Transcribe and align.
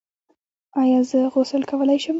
ایا 0.81 0.99
زه 1.09 1.19
غسل 1.33 1.61
کولی 1.69 1.97
شم؟ 2.03 2.09